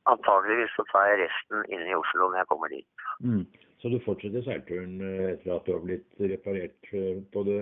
antageligvis 0.09 0.73
så 0.77 0.85
tar 0.89 1.11
jeg 1.11 1.23
resten 1.27 1.65
inne 1.69 1.91
i 1.91 1.97
Oslo 1.97 2.31
når 2.31 2.41
jeg 2.41 2.51
kommer 2.53 2.73
dit. 2.73 3.07
Mm. 3.21 3.45
Så 3.79 3.93
du 3.93 3.99
fortsetter 4.03 4.43
seilturen 4.49 4.97
eh, 5.05 5.25
etter 5.35 5.55
at 5.59 5.69
du 5.69 5.75
har 5.75 5.85
blitt 5.85 6.25
reparert 6.33 6.93
eh, 6.97 7.21
på 7.33 7.45
det? 7.45 7.61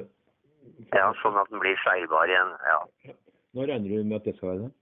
Ja, 0.96 1.12
sånn 1.20 1.36
at 1.39 1.51
den 1.51 1.60
blir 1.63 1.75
seilbar 1.84 2.32
igjen. 2.32 2.56
ja. 2.72 3.15
Nå 3.56 3.65
regner 3.67 3.91
du 3.91 4.03
med 4.03 4.22
at 4.22 4.27
det 4.27 4.38
skal 4.38 4.53
være 4.53 4.67
det? 4.67 4.75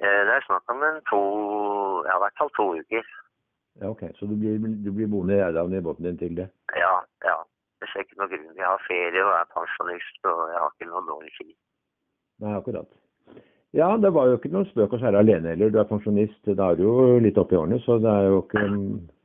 Eh, 0.00 0.20
Det 0.26 0.34
er 0.36 0.46
snakk 0.48 0.64
om 0.72 0.82
en 0.82 1.00
to 1.10 1.20
Ja, 2.08 2.16
i 2.16 2.22
hvert 2.24 2.38
fall 2.38 2.52
to 2.56 2.66
uker. 2.80 3.04
Ja, 3.80 3.90
ok. 3.90 4.02
Så 4.18 4.26
du 4.26 4.34
blir, 4.36 4.58
du 4.84 4.90
blir 4.92 5.08
boende 5.08 5.36
i 5.36 5.42
Eidam 5.44 5.72
i 5.74 5.80
båten 5.80 6.04
din 6.08 6.18
til 6.18 6.34
det? 6.36 6.48
Ja, 6.76 6.94
ja. 7.24 7.36
Det 7.80 7.88
ser 7.88 8.04
ikke 8.04 8.18
noe 8.20 8.28
grunn. 8.28 8.56
Jeg 8.56 8.66
har 8.66 8.82
ferie 8.88 9.22
og 9.24 9.32
er 9.36 9.46
pensjonist, 9.54 10.18
og 10.24 10.40
jeg 10.52 10.58
har 10.60 10.72
ikke 10.74 10.88
noe 10.90 11.06
dårlig 11.08 11.30
tid. 11.38 11.54
Nei, 12.40 12.56
akkurat. 12.56 12.90
Ja, 13.72 13.86
det 14.02 14.10
var 14.12 14.26
jo 14.26 14.36
ikke 14.36 14.50
noen 14.50 14.66
spøk 14.66 14.96
å 14.96 14.98
skjære 15.00 15.20
alene 15.22 15.52
heller. 15.52 15.70
Du 15.70 15.78
er 15.78 15.86
pensjonist, 15.88 16.40
da 16.58 16.72
er 16.72 16.80
du 16.80 16.82
jo 16.88 16.94
litt 17.22 17.38
oppi 17.38 17.56
årene, 17.56 17.78
så 17.84 18.00
det 18.02 18.10
er 18.10 18.26
jo 18.26 18.42
ikke, 18.42 18.64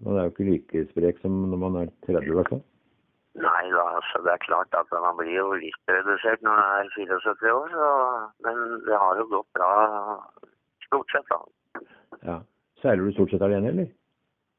man 0.06 0.20
er 0.20 0.28
jo 0.28 0.34
ikke 0.36 0.48
like 0.52 0.84
sprek 0.92 1.20
som 1.24 1.40
når 1.50 1.62
man 1.64 1.78
er 1.82 1.92
30 2.06 2.30
i 2.30 2.36
hvert 2.38 2.52
fall. 2.54 2.62
Nei 3.36 3.64
da, 3.74 3.86
altså 3.98 4.22
det 4.24 4.32
er 4.32 4.44
klart 4.46 4.78
at 4.80 4.94
man 4.94 5.18
blir 5.18 5.34
jo 5.34 5.48
litt 5.60 5.92
redusert 5.92 6.46
når 6.46 6.56
man 6.56 6.86
er 6.86 6.94
74 6.96 7.50
år, 7.52 7.74
så, 7.74 7.90
men 8.46 8.62
det 8.86 9.02
har 9.02 9.20
jo 9.20 9.26
gått 9.34 9.50
bra 9.58 9.72
stort 10.96 11.12
sett. 11.12 11.30
da. 11.30 11.40
Ja. 12.24 12.42
Seiler 12.82 13.04
du 13.04 13.12
stort 13.12 13.32
sett 13.32 13.42
alene, 13.42 13.70
eller? 13.70 13.88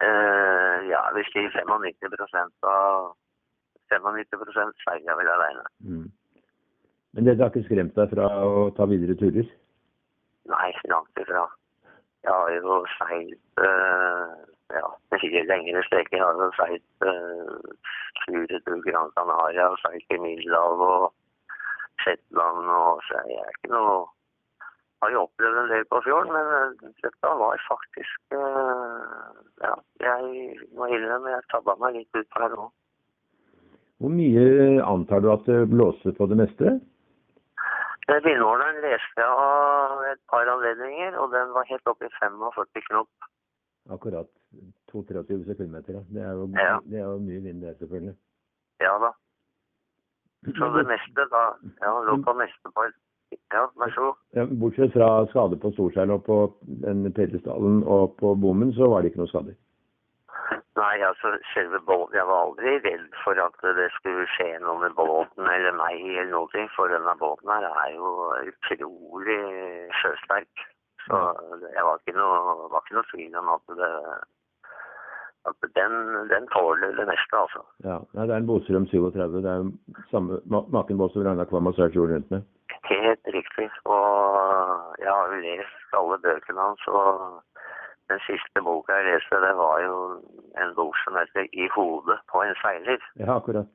Uh, 0.05 0.78
ja, 0.90 1.00
vi 1.16 1.25
sier 1.33 1.49
95% 1.57 2.69
av 2.69 3.14
95 3.88 4.73
seiler 4.85 5.05
jeg 5.09 5.19
vel 5.21 5.31
alene. 5.35 5.69
Mm. 5.81 6.09
Men 7.16 7.25
det 7.25 7.38
har 7.40 7.52
ikke 7.52 7.64
skremt 7.69 7.97
deg 7.97 8.11
fra 8.12 8.26
å 8.45 8.66
ta 8.76 8.88
videre 8.90 9.16
turer? 9.16 9.47
Nei, 10.52 10.73
langt 10.93 11.23
ifra. 11.23 11.47
Jeg 12.26 12.33
har 12.35 12.50
jo 12.59 12.81
seilt 12.97 13.62
uh, 13.62 14.35
ja, 14.75 14.88
mye 15.14 15.45
lengre 15.49 15.85
streker. 15.87 16.19
Jeg 16.19 16.26
har 16.26 16.43
jo 16.43 16.50
seilt 16.59 17.07
uh, 17.07 17.95
turer 18.26 18.61
til 18.66 18.83
Gran 18.85 19.14
Canaria 19.16 19.71
seilt 19.85 20.12
i 20.12 20.21
Middelhavet 20.21 21.07
og 21.07 21.09
Shetland. 22.05 22.69
Og 22.69 23.00
så 23.09 23.23
jeg 23.31 23.40
er 23.40 23.55
ikke 23.55 23.73
noe 23.73 24.05
har 25.03 25.12
jo 25.12 25.23
opplevd 25.26 25.61
en 25.62 25.71
del 25.73 25.85
på 25.91 26.00
fjorden, 26.07 26.33
men 26.33 26.47
uh, 26.81 26.91
dette 27.05 27.33
var 27.43 27.62
faktisk 27.69 28.37
uh, 28.37 29.31
Ja, 29.62 29.75
jeg 30.03 30.57
må 30.76 30.88
innrømme 30.93 31.33
jeg 31.35 31.47
tabba 31.53 31.76
meg 31.81 31.99
litt 32.00 32.19
ut 32.21 32.38
her 32.41 32.53
nå. 32.57 32.67
Hvor 34.00 34.12
mye 34.12 34.45
antar 34.85 35.23
du 35.25 35.31
at 35.33 35.47
det 35.49 35.62
blåser 35.73 36.12
på 36.19 36.26
det 36.29 36.37
meste? 36.43 36.76
Den 38.07 38.21
Vindmåleren 38.23 38.83
leste 38.85 39.23
jeg 39.23 39.47
av 39.47 40.03
et 40.12 40.21
par 40.31 40.47
anledninger, 40.53 41.17
og 41.19 41.33
den 41.33 41.55
var 41.57 41.67
helt 41.71 41.88
oppe 41.91 42.07
i 42.07 42.12
45 42.21 42.85
knop. 42.91 43.31
Akkurat 43.91 44.29
22-23 44.93 45.41
sekundmeter, 45.49 45.97
ja. 45.99 46.03
Det 46.12 46.23
er, 46.23 46.33
jo, 46.38 46.47
Ja. 46.61 46.76
det 46.85 47.00
er 47.00 47.09
jo 47.09 47.19
mye 47.25 47.41
vind 47.43 47.65
det, 47.65 47.73
selvfølgelig. 47.81 48.15
Ja 48.85 48.93
da. 49.03 49.11
Så 50.47 50.69
det 50.76 50.85
meste 50.87 51.26
da 51.33 51.43
Ja, 51.83 51.91
lå 52.07 52.21
på 52.23 52.35
meste 52.38 52.71
på 52.76 52.85
Ja, 53.52 53.62
vær 53.80 53.90
så 53.95 54.00
god. 54.06 54.18
Ja, 54.38 54.45
bortsett 54.62 54.92
fra 54.95 55.09
skade 55.30 55.59
på 55.62 55.71
storseil 55.75 56.11
og 56.14 56.25
på 56.26 56.37
den 56.85 57.06
og 57.87 58.16
på 58.21 58.35
bommen, 58.35 58.73
så 58.76 58.88
var 58.90 59.02
det 59.02 59.11
ikke 59.12 59.23
noe 59.25 59.33
skader. 59.33 59.56
Nei, 60.76 61.00
altså 61.00 61.30
selve 61.54 61.78
båten 61.88 62.18
Jeg 62.18 62.26
var 62.28 62.42
aldri 62.45 62.75
redd 62.85 63.06
for 63.25 63.38
at 63.40 63.54
det 63.78 63.87
skulle 63.97 64.26
skje 64.35 64.59
noe 64.61 64.76
med 64.83 64.92
båten 64.99 65.49
eller 65.49 65.73
meg 65.78 65.97
eller 66.04 66.28
noe, 66.35 66.50
ting, 66.52 66.68
for 66.76 66.92
denne 66.92 67.14
båten 67.18 67.49
her 67.49 67.64
er 67.71 67.95
jo 67.97 68.11
utrolig 68.50 69.40
sjøsterk. 70.02 70.66
Så 71.06 71.21
jeg 71.73 71.85
var 71.87 72.00
ikke 72.02 72.16
noe, 72.18 72.68
var 72.73 72.85
ikke 72.85 72.99
noe 72.99 73.09
tvil 73.14 73.38
om 73.40 73.52
at 73.56 73.76
det 73.80 73.92
at 75.47 75.66
den, 75.78 75.92
den 76.33 76.49
tåler 76.50 76.90
det 76.99 77.06
meste, 77.06 77.38
altså. 77.38 77.61
Ja, 77.87 78.00
Det 78.12 78.30
er 78.30 78.37
en 78.40 78.49
Bostrøm 78.49 78.87
37. 78.90 79.42
Det 79.45 79.50
er 79.52 79.68
samme 80.11 80.40
ma- 80.50 80.64
maken 80.75 80.99
båt 80.99 81.12
som 81.14 81.23
Ragnar 81.23 81.47
Kvam 81.47 81.66
og 81.71 81.78
jorden 81.78 82.14
rundt 82.16 82.30
med. 82.35 82.42
Helt 82.90 83.16
riktig. 83.38 83.69
Og 83.85 84.02
jeg 85.02 85.11
har 85.12 85.25
jo 85.33 85.40
lest 85.45 85.99
alle 86.00 86.19
bøkene 86.26 86.66
hans. 86.66 86.85
Og 86.88 87.07
den 88.11 88.21
siste 88.28 88.62
boka 88.69 88.99
jeg 88.99 89.09
leste, 89.11 89.43
det 89.47 89.55
var 89.62 89.81
jo 89.87 89.97
en 90.62 90.75
bok 90.78 90.95
som 91.05 91.19
heter 91.21 91.45
'I 91.52 91.69
hodet 91.76 92.19
på 92.31 92.43
en 92.43 92.57
seiler'. 92.62 93.07
Ja, 93.23 93.37
akkurat. 93.37 93.69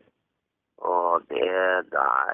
Og 0.92 1.22
det 1.30 1.50
der, 1.96 2.26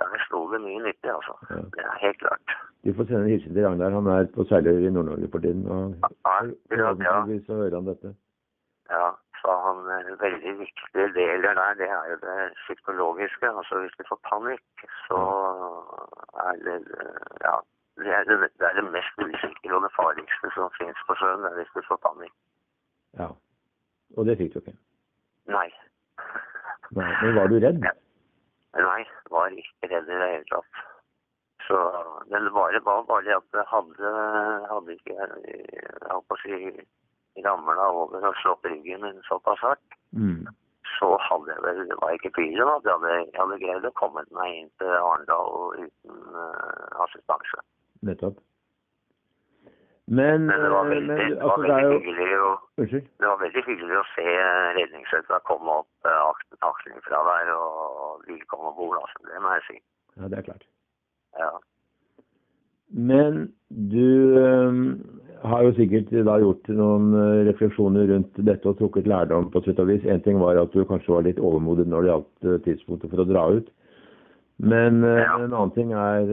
der 0.00 0.18
sto 0.26 0.52
det 0.52 0.60
mye 0.60 0.80
nyttig, 0.86 1.10
altså. 1.18 1.34
Ja. 1.50 1.56
Det 1.74 1.82
er 1.84 2.04
helt 2.06 2.18
klart. 2.18 2.46
Du 2.84 2.94
får 2.96 3.04
sende 3.04 3.24
en 3.24 3.32
hilsen 3.32 3.54
til 3.54 3.66
Ragnar. 3.66 3.90
Han 3.98 4.06
er 4.06 4.26
på 4.34 4.44
seiler 4.44 4.78
i 4.86 4.90
Nord-Norge 4.90 5.28
for 5.32 5.38
tiden. 5.38 5.66
og 5.70 5.94
Akkurat, 6.24 6.54
ja. 6.70 7.12
Forhåpentligvis 7.12 7.46
så 7.46 7.52
hører 7.60 7.74
han 7.74 7.86
dette. 7.86 8.14
ja. 8.90 9.08
Så 9.42 9.50
han 9.66 9.78
en 9.98 10.18
veldig 10.26 10.52
viktig 10.58 11.04
del 11.14 11.42
der, 11.42 11.74
det 11.80 11.88
er 11.98 12.04
jo 12.10 12.16
det 12.26 12.38
psykologiske. 12.62 13.46
Altså 13.58 13.74
hvis 13.80 13.96
du 13.98 14.04
får 14.08 14.20
panikk, 14.30 14.68
så 15.06 15.18
er 16.50 16.58
det 16.66 16.78
Ja. 17.44 17.56
Det 18.00 18.08
er 18.08 18.24
det, 18.24 18.36
det 18.58 18.64
er 18.66 18.74
det 18.78 18.84
mest 18.88 19.18
usikre 19.20 19.74
og 19.76 19.82
det 19.84 19.90
farligste 19.92 20.48
som 20.54 20.70
finnes 20.78 21.00
på 21.06 21.14
sjøen, 21.20 21.42
det 21.44 21.50
er 21.50 21.58
hvis 21.60 21.72
du 21.76 21.82
får 21.88 21.98
panikk. 22.06 22.32
Ja. 23.20 23.26
Og 24.16 24.26
det 24.26 24.38
fikk 24.40 24.54
du 24.54 24.58
ikke. 24.62 24.72
Nei. 25.52 25.66
Nei. 26.96 27.10
Men 27.20 27.36
var 27.36 27.52
du 27.52 27.58
redd? 27.60 27.84
Nei, 27.84 29.02
var 29.34 29.52
ikke 29.52 29.90
redd 29.92 30.08
i 30.08 30.16
det 30.22 30.30
hele 30.32 30.48
tatt. 30.48 30.80
Så, 31.68 31.76
men 32.32 32.48
det 32.48 32.54
var 32.56 32.72
bare 32.80 33.22
det 33.28 33.36
at 33.36 33.60
jeg 33.60 33.68
hadde, 33.70 34.14
hadde 34.72 34.96
ikke 34.96 35.18
jeg 35.20 35.28
holdt 36.08 36.28
på 36.32 36.38
å 36.38 36.42
si 36.42 37.44
ramla 37.44 37.86
over 37.92 38.24
og 38.32 38.40
slått 38.40 38.66
ryggen 38.72 39.04
min 39.04 39.22
såpass 39.28 39.60
hardt, 39.68 39.98
Mm. 40.12 40.44
Så 41.02 41.10
hadde 41.26 41.50
jeg 41.50 41.62
vel, 41.66 41.80
var 41.98 42.12
jeg 42.12 42.20
ikke 42.20 42.62
om 42.62 42.70
at 42.76 42.86
jeg 42.86 42.94
hadde, 42.94 43.14
jeg 43.18 43.40
hadde 43.40 43.60
greid 43.64 43.88
å 43.88 43.98
komme 43.98 44.22
meg 44.38 44.56
inn 44.60 44.70
til 44.78 44.92
Arendal 44.94 45.48
uten 45.82 46.18
uh, 46.38 47.02
assistanse. 47.02 47.62
Nettopp. 48.06 48.38
Men, 50.12 50.46
Men 50.46 50.62
det 50.62 50.70
var 50.70 50.84
eh, 50.84 50.92
veldig, 50.92 51.08
men 51.08 51.34
det 51.34 51.40
var 51.40 51.56
altså, 51.56 51.66
veldig 51.66 51.82
jo 51.82 51.98
hyggelig 51.98 52.38
å 52.38 52.48
Unnskyld? 52.82 53.04
det 53.22 53.28
var 53.30 53.38
veldig 53.42 53.62
hyggelig 53.68 53.98
å 54.00 54.06
se 54.12 54.24
redningsskøyta 54.78 55.38
komme 55.48 55.76
opp 55.82 56.08
uh, 56.10 56.66
aksling 56.70 57.04
fra 57.06 57.22
der, 57.30 57.52
og 57.54 58.30
kom 58.50 58.66
om 58.70 58.78
bord. 58.78 58.98
Altså. 59.00 59.26
Det 59.30 59.42
må 59.42 59.54
jeg 59.56 59.66
si. 59.70 59.78
Ja, 60.18 60.30
det 60.30 60.40
er 60.40 60.48
klart. 60.50 60.66
Ja. 61.38 61.52
Men 62.92 63.46
du 63.70 64.38
øhm, 64.38 64.82
har 65.42 65.62
jo 65.66 65.74
sikkert 65.76 66.10
da 66.26 66.38
gjort 66.42 66.68
noen 66.70 67.12
øh, 67.18 67.42
refleksjoner 67.48 68.08
rundt 68.12 68.40
dette 68.46 68.68
og 68.68 68.78
trukket 68.78 69.08
lærdom 69.10 69.50
på 69.52 69.62
sitt 69.66 69.80
og 69.82 69.88
vis. 69.90 70.04
En 70.06 70.22
ting 70.24 70.40
var 70.40 70.60
at 70.60 70.74
du 70.74 70.84
kanskje 70.88 71.14
var 71.14 71.26
litt 71.26 71.40
overmodig 71.42 71.86
når 71.90 72.02
det 72.04 72.12
gjaldt 72.12 72.50
øh, 72.50 72.58
tidspunktet 72.66 73.12
for 73.12 73.22
å 73.22 73.28
dra 73.28 73.46
ut. 73.58 73.70
Men 74.62 75.02
øh, 75.04 75.20
Ja. 75.22 75.38
en 75.38 75.48
annen 75.50 75.72
ting 75.74 75.92
er 75.92 76.28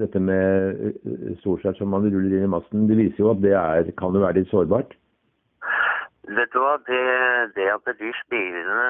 dette 0.00 0.20
med 0.20 0.94
storskjær 1.40 1.74
som 1.78 1.90
man 1.90 2.06
ruller 2.06 2.36
inn 2.38 2.46
i 2.46 2.52
masten. 2.54 2.86
Det 2.90 2.98
viser 3.00 3.24
jo 3.24 3.32
at 3.32 3.42
det 3.42 3.56
er, 3.58 3.90
kan 3.98 4.14
jo 4.14 4.22
være 4.22 4.38
litt 4.40 4.52
sårbart. 4.52 4.94
Vet 6.24 6.54
du 6.54 6.60
hva, 6.62 6.78
det, 6.86 7.02
det 7.56 7.66
at 7.68 7.90
de 7.98 8.10
spilene 8.22 8.86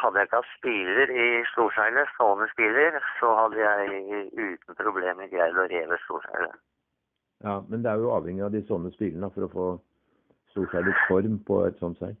Hadde 0.00 0.22
jeg 0.22 0.28
ikke 0.28 0.38
hatt 0.40 0.54
spiler 0.54 1.10
i 1.12 1.26
storseilet, 1.50 2.08
stående 2.14 2.46
spiler, 2.54 2.96
så 3.18 3.34
hadde 3.34 3.58
jeg 3.60 4.22
uten 4.38 4.78
problemer 4.78 5.28
greid 5.28 5.58
å 5.58 5.66
reve 5.68 5.98
storseilet. 6.06 6.54
Ja, 7.44 7.60
Men 7.68 7.82
det 7.82 7.90
er 7.90 8.00
jo 8.02 8.14
avhengig 8.14 8.44
av 8.44 8.54
de 8.54 8.64
sånne 8.66 8.90
spillene 8.94 9.30
for 9.34 9.46
å 9.46 9.52
få 9.52 9.66
storseilets 10.52 11.04
form 11.10 11.38
på 11.46 11.60
et 11.68 11.78
sånt 11.82 12.00
seil. 12.02 12.16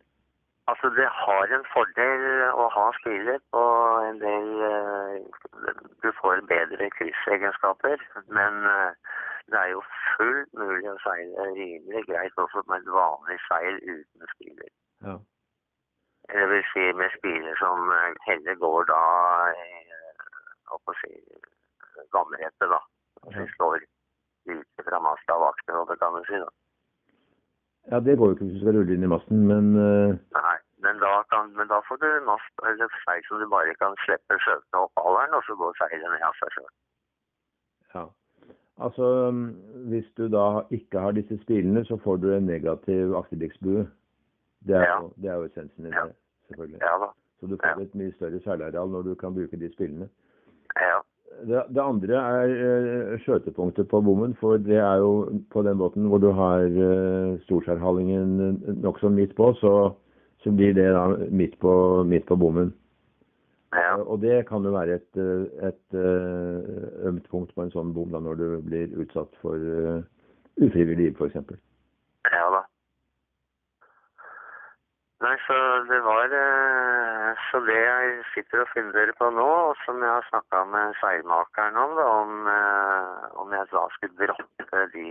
Altså, 0.70 0.88
det 0.98 1.08
har 1.24 1.54
en 1.56 1.64
fordel 1.72 2.24
å 2.62 2.66
ha 2.74 2.86
spiller 2.98 3.38
på 3.54 3.62
en 4.08 4.18
del 4.20 4.48
eh, 4.68 5.14
Du 6.04 6.10
får 6.20 6.42
bedre 6.50 6.90
kryssegenskaper, 6.96 8.04
men 8.36 8.68
eh, 8.72 9.14
det 9.48 9.58
er 9.62 9.70
jo 9.72 9.80
fullt 10.16 10.52
mulig 10.60 10.90
å 10.92 10.98
seile 11.06 11.46
rimelig 11.56 12.04
greit 12.10 12.42
også 12.44 12.62
med 12.68 12.84
et 12.84 12.92
vanlig 12.98 13.38
seil 13.46 13.80
uten 13.86 14.32
spiller. 14.34 14.70
Ja. 15.08 15.16
Det 16.34 16.48
vil 16.52 16.64
si 16.74 16.84
med 17.00 17.16
spiller 17.16 17.56
som 17.64 17.88
eh, 17.96 18.20
heller 18.28 18.60
går 18.66 18.90
da 18.92 19.02
hva 20.68 20.94
skal 21.00 21.14
jeg 21.14 21.22
si, 21.24 21.40
vannrette, 22.12 22.68
da. 22.68 22.82
Altså 23.24 23.46
slår 23.54 23.88
ute 24.48 24.84
fra 24.84 25.00
masta 25.04 25.34
av 25.36 25.48
akterholdet, 25.48 25.98
kan 26.00 26.16
du 26.16 26.17
si. 26.28 26.38
da. 26.44 26.48
Ja, 27.90 28.00
det 28.04 28.18
går 28.20 28.26
jo 28.30 28.34
ikke 28.36 28.44
hvis 28.48 28.58
du 28.58 28.60
skal 28.64 28.76
rulle 28.76 28.94
inn 28.94 29.06
i 29.06 29.10
masten, 29.14 29.46
men 29.48 29.70
eh, 29.80 30.16
Nei, 30.36 30.56
men 30.84 30.98
da, 31.00 31.12
kan, 31.32 31.48
men 31.56 31.68
da 31.70 31.78
får 31.88 31.96
du 32.02 32.08
mast 32.26 32.64
eller 32.68 32.90
seil 33.04 33.22
så 33.28 33.38
du 33.40 33.46
bare 33.48 33.74
kan 33.80 33.96
slippe 34.04 34.36
skjøtene 34.44 34.82
opp 34.84 35.00
alderen, 35.04 35.34
og 35.38 35.42
så 35.48 35.56
går 35.56 35.72
seilet 35.80 36.04
ned 36.12 36.26
av 36.28 36.36
seg 36.42 36.52
sjøl. 36.58 36.70
ja. 37.96 38.06
Altså, 38.78 39.06
hvis 39.90 40.06
du 40.20 40.28
da 40.30 40.44
ikke 40.70 41.00
har 41.02 41.16
disse 41.16 41.34
spilene, 41.42 41.80
så 41.88 41.96
får 42.04 42.20
du 42.22 42.28
en 42.36 42.44
negativ 42.46 43.16
akterdeksbue. 43.18 43.88
Det, 44.68 44.76
er 44.76 44.84
Ja. 44.86 45.00
jo- 45.00 45.12
det 45.16 45.30
er 45.30 45.34
jo 45.40 45.48
essensen 45.48 45.86
i 45.86 45.90
det, 45.90 46.12
selvfølgelig. 46.46 46.78
Ja 46.84 46.92
da. 47.02 47.08
Så 47.40 47.46
du 47.50 47.56
får 47.56 47.80
et 47.82 47.94
mye 47.94 48.12
større 48.14 48.40
seilareal 48.44 48.88
når 48.92 49.02
du 49.02 49.14
kan 49.14 49.34
bruke 49.34 49.56
de 49.58 49.72
spillene. 49.72 50.08
Det, 51.46 51.62
det 51.70 51.82
andre 51.82 52.18
er 52.18 52.52
eh, 52.54 53.14
skjøtepunktet 53.22 53.86
på 53.90 54.00
bommen, 54.02 54.34
for 54.40 54.58
det 54.58 54.80
er 54.82 54.98
jo 55.02 55.12
på 55.52 55.62
den 55.62 55.78
båten 55.78 56.08
hvor 56.10 56.18
du 56.22 56.32
har 56.34 56.64
eh, 56.66 57.38
storskjærhallingen 57.46 58.80
nokså 58.82 59.10
midt 59.14 59.36
på, 59.38 59.52
så, 59.60 59.72
så 60.42 60.50
blir 60.50 60.74
det 60.74 60.88
da 60.96 61.04
midt 61.30 61.54
på, 61.62 61.72
midt 62.08 62.26
på 62.26 62.38
bommen. 62.40 62.72
Ja. 63.72 63.94
Eh, 63.98 64.02
Og 64.02 64.20
det 64.24 64.46
kan 64.48 64.64
jo 64.64 64.74
være 64.74 64.98
et, 64.98 65.20
eh, 65.20 65.70
et 65.70 65.98
eh, 65.98 67.06
ømt 67.10 67.28
punkt 67.30 67.54
på 67.54 67.62
en 67.66 67.72
sånn 67.74 67.94
bom 67.94 68.10
da, 68.14 68.22
når 68.24 68.40
du 68.40 68.46
blir 68.66 68.98
utsatt 69.04 69.30
for 69.42 69.54
eh, 69.54 70.02
ufrivillig 70.58 71.10
giv, 71.10 71.22
f.eks. 71.22 71.54
Ja 72.32 72.48
da. 72.56 72.64
Nei, 75.18 75.34
så 75.46 75.54
det 75.90 75.98
var 76.06 76.30
eh, 76.30 77.40
Så 77.48 77.58
det 77.66 77.78
jeg 77.78 78.10
sitter 78.34 78.62
og 78.62 78.68
funderer 78.70 79.10
på 79.18 79.30
nå, 79.34 79.46
og 79.70 79.80
som 79.84 79.98
jeg 80.02 80.12
har 80.14 80.26
snakka 80.28 80.62
med 80.74 80.94
seilmakeren 81.00 81.80
om, 81.84 81.96
da, 81.98 82.06
om, 82.22 82.46
eh, 82.52 83.24
om 83.42 83.56
jeg 83.56 83.66
da 83.72 83.82
skulle 83.96 84.20
droppe 84.20 84.84
de 84.94 85.08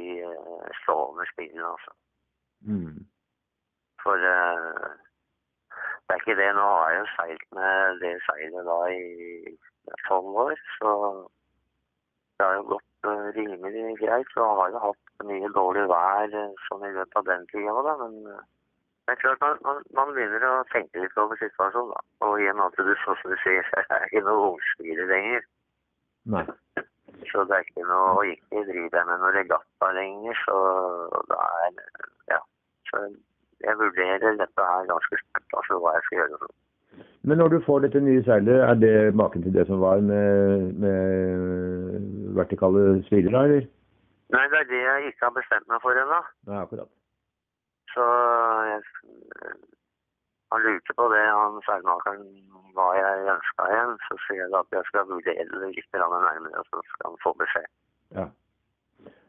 slående 0.83 1.27
spillene, 1.33 1.73
altså. 1.73 1.91
Mm. 2.71 3.03
For 4.03 4.15
eh, 4.31 4.87
det 6.07 6.15
er 6.15 6.21
ikke 6.21 6.39
det. 6.41 6.51
Nå 6.55 6.65
har 6.71 6.91
jeg 6.91 6.99
jo 6.99 7.07
seilt 7.15 7.47
med 7.59 8.03
det 8.03 8.13
seilet 8.27 8.69
da 8.71 8.77
i 8.95 9.57
tolv 10.07 10.37
år, 10.47 10.55
så 10.77 10.91
det 12.37 12.45
har 12.45 12.53
jo 12.59 12.67
gått 12.73 13.09
eh, 13.11 13.25
rimelig 13.37 13.97
greit. 14.01 14.29
Så 14.33 14.45
har 14.59 14.71
jo 14.71 14.83
hatt 14.87 15.25
mye 15.31 15.49
dårlig 15.57 15.83
vær 15.91 16.37
eh, 16.43 16.61
sånn 16.67 16.85
i 16.87 16.93
løpet 16.95 17.19
av 17.21 17.27
den 17.31 17.43
tida 17.51 17.73
òg, 17.73 17.81
da. 17.89 17.95
Men 18.03 18.15
eh, 18.35 18.45
det 19.07 19.13
er 19.15 19.21
klart 19.21 19.39
man, 19.39 19.59
man, 19.63 19.77
man 19.95 20.09
begynner 20.11 20.43
å 20.43 20.65
tenke 20.67 20.99
litt 20.99 21.19
over 21.21 21.39
situasjonen, 21.39 21.93
da. 21.93 22.01
Og 22.27 22.41
i 22.43 22.49
og 22.51 22.57
med 22.59 22.65
at 22.65 22.81
du, 22.89 22.91
som 23.05 23.15
du 23.23 23.37
sier, 23.39 23.69
er 23.95 24.03
ikke 24.09 24.23
noe 24.25 24.49
ungspire 24.49 25.05
lenger. 25.07 25.45
Nei. 26.33 26.43
Så 27.31 27.45
det 27.47 27.55
er 27.55 27.63
ikke 27.63 27.85
noe 27.87 28.09
å 28.17 28.25
ikke 28.27 28.65
drive 28.67 28.91
deg 28.91 29.07
med 29.07 29.23
noe 29.23 29.31
regatta 29.37 29.91
lenger, 29.95 30.43
så 30.43 30.57
det 31.31 31.39
er 31.45 31.79
Ja. 32.33 32.41
Så 32.91 33.05
jeg 33.63 33.79
vurderer 33.79 34.35
dette 34.43 34.67
her 34.71 34.91
ganske 34.91 35.21
sterkt, 35.23 35.55
altså 35.55 35.79
hva 35.79 35.95
jeg 35.95 36.07
skal 36.09 36.21
gjøre. 36.25 36.51
Men 37.27 37.41
når 37.41 37.55
du 37.55 37.57
får 37.63 37.87
dette 37.87 38.03
nye 38.03 38.27
seilet, 38.27 38.59
er 38.67 38.75
det 38.83 39.15
maken 39.15 39.47
til 39.47 39.55
det 39.55 39.67
som 39.71 39.79
var 39.79 40.03
med, 40.03 40.67
med 40.83 42.35
vertikale 42.35 43.01
sviler, 43.07 43.31
da, 43.31 43.47
eller? 43.47 43.65
Nei, 44.35 44.45
det 44.51 44.61
er 44.65 44.71
det 44.75 44.83
jeg 44.83 45.11
ikke 45.13 45.29
har 45.29 45.35
bestemt 45.39 45.67
meg 45.71 45.83
for 45.83 46.03
ennå. 46.03 46.21
Akkurat. 46.59 46.91
Så 47.93 48.05
jeg, 48.69 48.81
han 50.53 50.65
lurte 50.65 50.97
på 50.97 51.07
det, 51.13 51.23
han 51.27 51.61
seilmakeren, 51.67 52.25
hva 52.77 52.89
jeg 52.97 53.29
ønska 53.35 53.69
igjen. 53.73 53.95
Så 54.07 54.19
sier 54.25 54.43
jeg 54.45 54.57
at 54.59 54.75
jeg 54.79 54.89
skal 54.89 55.07
vurdere 55.11 55.47
det 55.53 55.71
litt 55.75 56.01
nærmere, 56.01 56.51
og 56.59 56.67
så 56.71 56.83
skal 56.93 57.09
han 57.11 57.23
få 57.23 57.33
beskjed. 57.41 57.71
Ja. 58.17 58.27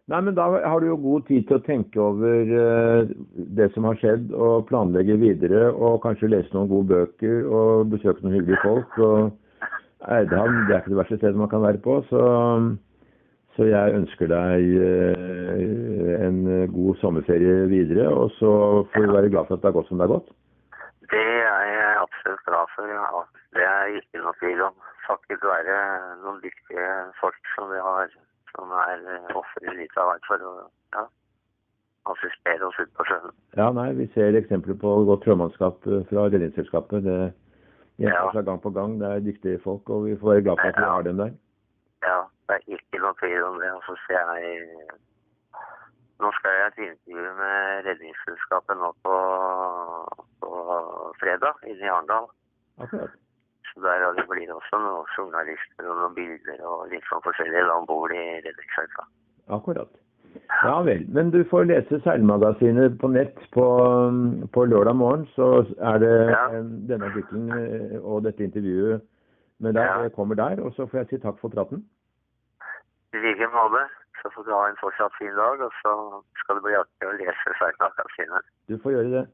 Nei, 0.09 0.23
men 0.25 0.37
da 0.39 0.47
har 0.49 0.81
du 0.81 0.87
jo 0.89 0.97
god 1.03 1.27
tid 1.29 1.45
til 1.49 1.59
å 1.59 1.65
tenke 1.67 2.01
over 2.01 2.49
uh, 2.49 3.11
det 3.59 3.67
som 3.75 3.85
har 3.85 3.99
skjedd, 4.01 4.31
og 4.33 4.65
planlegge 4.71 5.19
videre, 5.21 5.67
og 5.69 6.01
kanskje 6.05 6.31
lese 6.33 6.55
noen 6.55 6.71
gode 6.71 6.89
bøker, 6.95 7.43
og 7.45 7.91
besøke 7.93 8.25
noen 8.25 8.39
hyggelige 8.39 8.63
folk. 8.63 8.97
Og 9.05 10.09
Eidhavn, 10.09 10.63
det 10.65 10.77
er 10.77 10.81
ikke 10.81 10.95
det 10.95 11.01
verste 11.03 11.19
stedet 11.21 11.37
man 11.37 11.51
kan 11.53 11.65
være 11.65 11.83
på, 11.85 11.99
så, 12.09 12.23
så 13.57 13.69
jeg 13.69 13.99
ønsker 13.99 14.33
deg 14.33 14.73
eh, 14.87 15.63
en 16.27 16.43
god 16.75 16.99
sommerferie 17.01 17.67
videre, 17.71 18.09
og 18.11 18.31
så 18.39 18.51
får 18.93 19.07
du 19.07 19.15
være 19.15 19.31
glad 19.33 19.49
for 19.49 19.57
at 19.57 19.63
det 19.63 19.71
har 19.71 19.77
gått 19.79 19.89
som 19.91 20.01
det 20.01 20.09
har 20.09 20.15
gått. 20.19 20.31
Det 21.13 21.25
er 21.25 21.67
jeg 21.73 22.01
absolutt 22.03 22.45
glad 22.49 22.73
for. 22.75 22.91
Ja. 22.93 23.23
Det 23.57 23.65
er 23.65 23.95
ikke 24.01 24.23
noe 24.25 24.37
tvil 24.43 24.65
om. 24.67 24.75
Takket 25.07 25.45
være 25.47 25.77
noen 26.25 26.41
dyktige 26.45 26.89
folk 27.21 27.53
som 27.55 27.71
vi 27.73 27.81
har, 27.81 28.11
som 28.53 28.75
er 28.85 29.07
eh, 29.15 29.31
ofre 29.41 29.73
litt 29.79 29.97
av 29.97 30.11
hvert 30.11 30.29
for 30.29 30.45
å 30.45 30.53
ja, 30.97 31.05
assistere 32.13 32.69
oss 32.69 32.77
ut 32.83 32.93
på 32.99 33.07
sjøen. 33.09 33.33
Ja, 33.57 33.71
nei, 33.73 33.89
vi 33.97 34.09
ser 34.13 34.37
eksempler 34.37 34.77
på 34.83 34.93
godt 35.09 35.25
sjømannskap 35.25 35.89
eh, 35.89 36.05
fra 36.11 36.29
Redningsselskapet. 36.29 37.09
Det 37.09 37.19
gjentar 38.05 38.43
Ja. 38.43 38.47
gang 38.51 38.61
på 38.61 38.75
gang. 38.77 38.99
Det 39.01 39.09
er 39.15 39.25
dyktige 39.31 39.63
folk, 39.65 39.89
og 39.89 40.05
vi 40.11 40.17
får 40.21 40.35
være 40.35 40.45
glad 40.49 40.61
for 40.61 40.69
at 40.75 40.83
vi 40.83 40.93
har 40.93 41.09
dem 41.09 41.25
der. 41.25 41.33
Ja, 42.05 42.19
det 42.49 42.61
er 42.61 42.77
ikke 42.77 43.01
noe 43.03 43.17
tvil 43.23 43.49
om 43.49 43.57
det. 43.65 43.73
Og 43.73 43.83
så 43.89 43.97
jeg 44.13 44.61
Nå 46.19 46.31
skal 46.35 46.51
jeg 46.59 46.67
et 46.67 46.79
intervju 46.89 47.33
med 47.39 47.85
Redningsselskapet 47.87 48.77
nå 48.81 48.89
på, 49.07 49.15
på 50.43 50.51
fredag 51.21 51.61
inne 51.71 51.85
i 51.87 51.93
Arendal. 51.93 52.27
Akkurat. 52.83 53.13
Så 53.69 53.81
der 53.85 54.03
det 54.17 54.25
blir 54.31 54.51
også 54.55 54.81
noen 54.83 55.07
journalister 55.15 55.87
og 55.87 56.01
noen 56.01 56.17
bilder 56.17 56.65
og 56.67 56.89
litt 56.91 57.07
sånn 57.11 57.23
forskjellig 57.23 57.63
da 57.69 57.77
om 57.79 57.87
bord 57.87 58.15
i 58.17 58.25
Redningsselskapet. 58.43 59.13
Akkurat. 59.55 59.93
Ja 60.65 60.81
vel. 60.85 61.05
Men 61.15 61.31
du 61.31 61.39
får 61.51 61.69
lese 61.71 62.01
Seilmagasinet 62.05 62.99
på 63.01 63.09
nett 63.15 63.39
på, 63.55 63.67
på 64.55 64.65
lørdag 64.69 64.97
morgen. 64.99 65.23
Så 65.37 65.49
er 65.79 66.03
det 66.03 66.13
Ja. 66.31 66.43
denne 66.91 67.09
artikkelen 67.13 67.49
eh, 67.55 67.97
og 68.03 68.25
dette 68.27 68.45
intervjuet 68.45 69.01
med 69.61 69.75
deg 69.75 69.87
Ja. 69.87 70.09
kommer 70.19 70.35
der. 70.35 70.61
Og 70.65 70.75
så 70.75 70.87
får 70.87 70.99
jeg 71.05 71.09
si 71.09 71.19
takk 71.23 71.39
for 71.41 71.49
praten. 71.55 71.85
I 73.15 73.23
like 73.25 73.49
måte. 73.55 73.87
Så 74.23 74.31
får 74.35 74.47
du 74.47 74.53
ha 74.55 74.63
en 74.69 74.79
fortsatt 74.81 75.15
fin 75.19 75.35
dag, 75.37 75.61
og 75.63 75.73
så 75.83 75.93
skal 76.43 76.59
du 76.59 76.65
bli 76.67 76.75
artig 76.79 77.07
å 77.07 77.17
lese 77.21 77.55
Seilmagasinet. 77.61 78.49
Du 78.71 78.75
får 78.83 78.97
gjøre 78.97 79.13
det. 79.15 79.25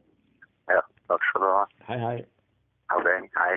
Ja, 0.72 0.82
takk 1.08 1.24
skal 1.30 1.44
du 1.44 1.48
ha. 1.48 1.62
Hei, 1.88 1.98
hei. 2.02 2.16
Ha 2.92 3.00
det. 3.06 3.16
Hei. 3.38 3.54